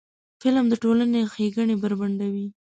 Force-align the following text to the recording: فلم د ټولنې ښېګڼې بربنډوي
فلم 0.41 0.65
د 0.69 0.73
ټولنې 0.83 1.21
ښېګڼې 1.33 1.75
بربنډوي 1.81 2.47